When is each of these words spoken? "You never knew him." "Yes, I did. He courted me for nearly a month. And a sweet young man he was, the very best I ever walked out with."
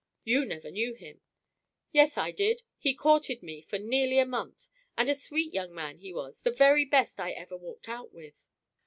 "You 0.23 0.45
never 0.45 0.71
knew 0.71 0.95
him." 0.95 1.21
"Yes, 1.91 2.17
I 2.17 2.31
did. 2.31 2.63
He 2.79 2.95
courted 2.95 3.43
me 3.43 3.61
for 3.61 3.77
nearly 3.77 4.17
a 4.17 4.25
month. 4.25 4.67
And 4.97 5.07
a 5.07 5.13
sweet 5.13 5.53
young 5.53 5.75
man 5.75 5.99
he 5.99 6.11
was, 6.11 6.41
the 6.41 6.49
very 6.49 6.85
best 6.85 7.19
I 7.19 7.33
ever 7.33 7.55
walked 7.55 7.87
out 7.87 8.11
with." 8.11 8.47